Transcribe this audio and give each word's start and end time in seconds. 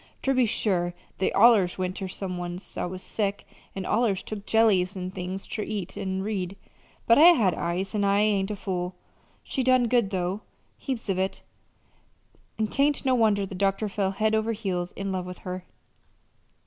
Ter 0.23 0.33
be 0.33 0.47
sure, 0.47 0.95
they 1.19 1.31
allers 1.33 1.77
went 1.77 1.97
ter 1.97 2.07
some 2.07 2.39
one's 2.39 2.73
that 2.73 2.89
was 2.89 3.03
sick, 3.03 3.45
an' 3.75 3.85
allers 3.85 4.23
took 4.23 4.47
jellies 4.47 4.97
an' 4.97 5.11
things 5.11 5.45
ter 5.45 5.61
eat 5.61 5.95
an' 5.95 6.23
read, 6.23 6.57
but 7.05 7.19
I 7.19 7.33
had 7.33 7.53
eyes, 7.53 7.93
an' 7.93 8.03
I 8.03 8.19
ain't 8.21 8.49
a 8.49 8.55
fool. 8.55 8.95
She 9.43 9.61
done 9.61 9.87
good, 9.87 10.09
though 10.09 10.41
heaps 10.79 11.07
of 11.07 11.19
it; 11.19 11.43
an' 12.57 12.65
'tain't 12.65 13.05
no 13.05 13.13
wonder 13.13 13.45
the 13.45 13.53
doctor 13.53 13.87
fell 13.87 14.09
head 14.09 14.33
over 14.33 14.53
heels 14.53 14.91
in 14.93 15.11
love 15.11 15.27
with 15.27 15.37
her.... 15.45 15.65